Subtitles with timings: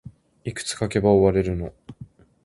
[0.45, 1.71] いくつ書けば終われるの